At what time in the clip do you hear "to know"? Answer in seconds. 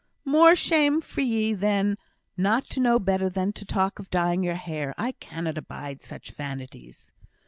2.71-2.97